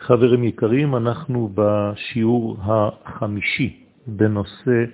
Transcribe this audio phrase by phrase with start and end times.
[0.00, 4.84] חברים יקרים, אנחנו בשיעור החמישי בנושא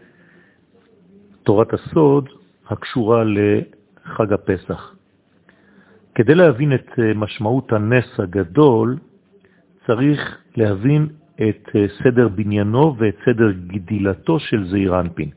[1.42, 2.28] תורת הסוד
[2.68, 4.94] הקשורה לחג הפסח.
[6.14, 8.96] כדי להבין את משמעות הנס הגדול,
[9.86, 11.08] צריך להבין
[11.48, 11.68] את
[12.02, 15.30] סדר בניינו ואת סדר גדילתו של זעיר אנפין,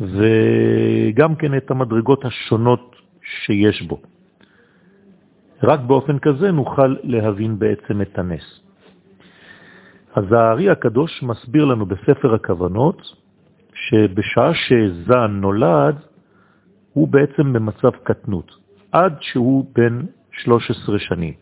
[0.00, 4.00] וגם כן את המדרגות השונות שיש בו.
[5.62, 8.60] רק באופן כזה נוכל להבין בעצם את הנס.
[10.14, 13.02] אז הארי הקדוש מסביר לנו בספר הכוונות
[13.74, 15.96] שבשעה שזן נולד,
[16.92, 18.56] הוא בעצם במצב קטנות,
[18.92, 20.00] עד שהוא בן
[20.32, 21.34] 13 שנים.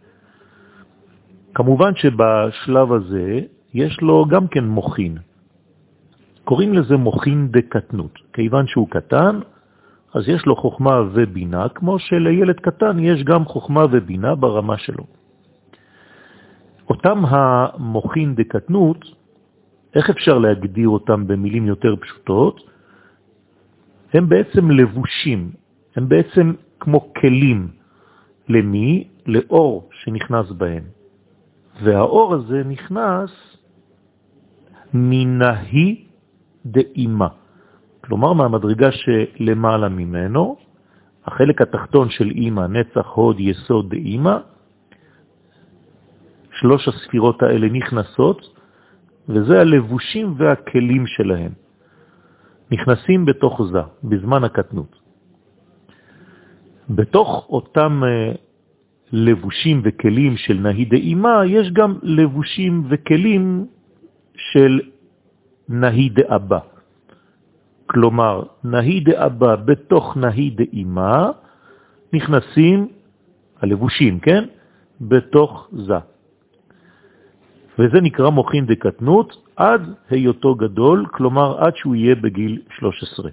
[1.55, 3.41] כמובן שבשלב הזה
[3.75, 5.19] יש לו גם כן מוכין.
[6.45, 8.19] קוראים לזה מוכין דקטנות.
[8.33, 9.41] כיוון שהוא קטן,
[10.17, 15.05] אז יש לו חוכמה ובינה, כמו שלילד קטן יש גם חוכמה ובינה ברמה שלו.
[16.89, 19.05] אותם המוכין דקטנות,
[19.95, 22.61] איך אפשר להגדיר אותם במילים יותר פשוטות?
[24.13, 25.51] הם בעצם לבושים,
[25.97, 27.69] הם בעצם כמו כלים.
[28.49, 29.09] למי?
[29.27, 30.85] לאור שנכנס בהם.
[31.83, 33.31] והאור הזה נכנס
[34.95, 36.05] מנהי
[36.67, 37.29] דאימה.
[38.07, 40.57] כלומר מהמדרגה שלמעלה ממנו,
[41.27, 44.37] החלק התחתון של אימא, נצח, הוד, יסוד דאימא,
[46.61, 48.41] שלוש הספירות האלה נכנסות,
[49.29, 51.53] וזה הלבושים והכלים שלהם.
[52.71, 54.97] נכנסים בתוך זה, בזמן הקטנות.
[56.91, 58.33] בתוך אותם אה,
[59.13, 63.67] לבושים וכלים של נהי דאימה, יש גם לבושים וכלים
[64.37, 64.81] של
[65.69, 66.76] נהי דאבא.
[67.87, 71.31] כלומר, נהי דאבא בתוך נהי דאימה,
[72.13, 72.89] נכנסים
[73.63, 74.45] הלבושים, כן?
[75.01, 75.99] בתוך זה.
[77.79, 83.31] וזה נקרא מוכין דקטנות עד היותו גדול, כלומר עד שהוא יהיה בגיל 13.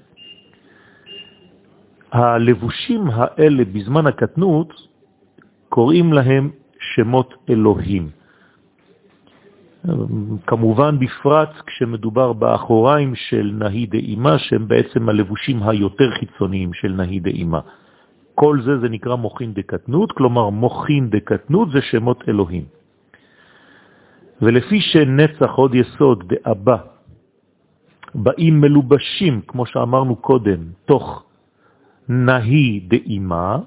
[2.11, 4.73] הלבושים האלה בזמן הקטנות
[5.69, 8.09] קוראים להם שמות אלוהים.
[10.47, 17.59] כמובן בפרט כשמדובר באחוריים של נהי דאימה, שהם בעצם הלבושים היותר חיצוניים של נהי דאימה.
[18.35, 22.66] כל זה זה נקרא מוכין דקטנות, כלומר מוכין דקטנות זה שמות אלוהים.
[24.41, 26.77] ולפי שנצח עוד יסוד דאבא
[28.16, 31.23] באים מלובשים, כמו שאמרנו קודם, תוך
[32.09, 33.57] נהי דאימה,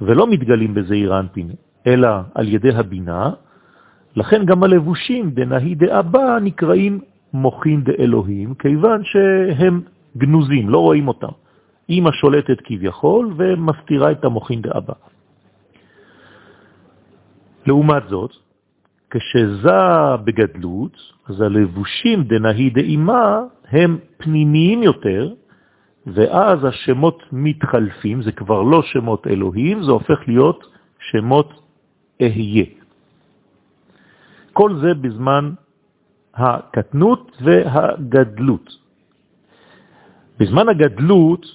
[0.00, 1.48] ולא מתגלים בזעיר אנפין,
[1.86, 3.30] אלא על ידי הבינה,
[4.16, 7.00] לכן גם הלבושים דנהי דאבא נקראים
[7.32, 9.80] מוכין דאלוהים, כיוון שהם
[10.16, 11.34] גנוזים, לא רואים אותם.
[11.90, 14.94] אמא שולטת כביכול ומסתירה את המוכין דאבא.
[17.66, 18.30] לעומת זאת,
[19.10, 20.96] כשזה בגדלות,
[21.28, 23.40] אז הלבושים דנהי דאימה
[23.70, 25.34] הם פנימיים יותר,
[26.06, 30.66] ואז השמות מתחלפים, זה כבר לא שמות אלוהים, זה הופך להיות
[31.10, 31.50] שמות
[32.22, 32.79] אהיה.
[34.60, 35.52] כל זה בזמן
[36.34, 38.68] הקטנות והגדלות.
[40.38, 41.46] בזמן הגדלות,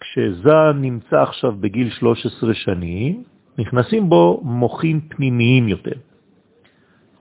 [0.00, 3.24] כשזה נמצא עכשיו בגיל 13 שנים,
[3.58, 5.98] נכנסים בו מוחים פנימיים יותר.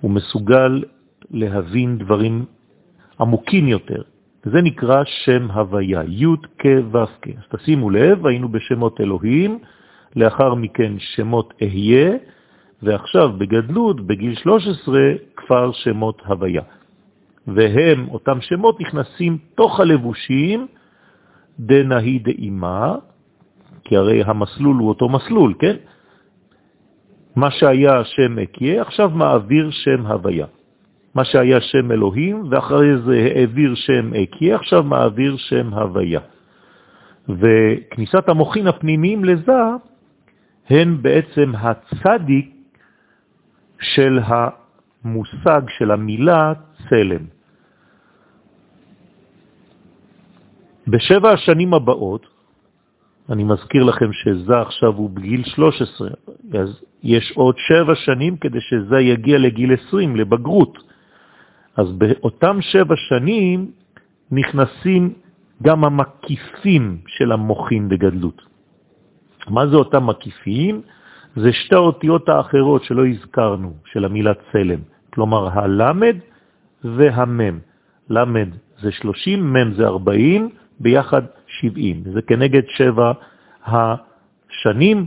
[0.02, 0.84] הוא מסוגל
[1.32, 2.46] להבין דברים
[3.20, 4.02] עמוקים יותר.
[4.44, 6.26] זה נקרא שם הוויה, י'
[6.60, 7.28] כ' ו' כ'.
[7.28, 9.60] אז תשימו לב, היינו בשמות אלוהים,
[10.16, 12.10] לאחר מכן שמות אהיה,
[12.84, 15.00] ועכשיו בגדלות, בגיל 13,
[15.36, 16.62] כפר שמות הוויה.
[17.48, 20.68] והם, אותם שמות, נכנסים תוך הלבושים
[21.60, 22.96] דנהי דאימה,
[23.84, 25.76] כי הרי המסלול הוא אותו מסלול, כן?
[27.36, 30.46] מה שהיה שם אקיה, עכשיו מעביר שם הוויה.
[31.16, 36.20] מה שהיה שם אלוהים, ואחרי זה העביר שם אקיה, עכשיו מעביר שם הוויה.
[37.30, 39.62] וכניסת המוחין הפנימיים לזה,
[40.70, 42.55] הן בעצם הצדיק
[43.94, 46.54] של המושג של המילה
[46.90, 47.26] צלם.
[50.88, 52.26] בשבע השנים הבאות,
[53.30, 56.10] אני מזכיר לכם שזה עכשיו הוא בגיל 13,
[56.54, 56.70] אז
[57.04, 60.78] יש עוד שבע שנים כדי שזה יגיע לגיל 20, לבגרות.
[61.76, 63.72] אז באותם שבע שנים
[64.32, 65.14] נכנסים
[65.64, 68.42] גם המקיפים של המוחין בגדלות.
[69.48, 70.82] מה זה אותם מקיפים?
[71.36, 74.80] זה שתי האותיות האחרות שלא הזכרנו, של המילה צלם,
[75.14, 76.16] כלומר הלמד
[76.84, 77.60] והמם.
[78.10, 78.50] למד
[78.82, 80.50] זה 30, מם זה 40,
[80.80, 82.04] ביחד 70.
[82.14, 83.12] זה כנגד שבע
[83.66, 85.06] השנים,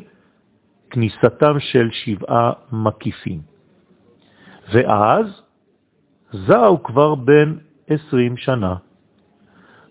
[0.90, 3.40] כניסתם של שבעה מקיפים.
[4.72, 5.26] ואז
[6.32, 7.54] זה הוא כבר בן
[7.88, 8.74] 20 שנה.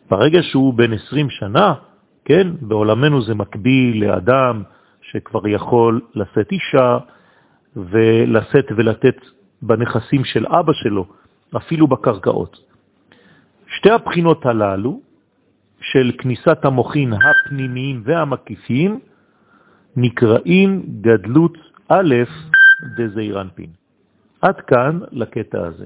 [0.09, 1.73] ברגע שהוא בן 20 שנה,
[2.25, 4.63] כן, בעולמנו זה מקביל לאדם
[5.11, 6.97] שכבר יכול לשאת אישה
[7.75, 9.17] ולשאת ולתת
[9.61, 11.05] בנכסים של אבא שלו,
[11.57, 12.57] אפילו בקרקעות.
[13.67, 15.01] שתי הבחינות הללו
[15.81, 18.99] של כניסת המוחין הפנימיים והמקיפים
[19.95, 21.57] נקראים גדלות
[21.89, 22.15] א'
[22.97, 23.69] דזעירנפין.
[24.41, 25.85] עד כאן לקטע הזה.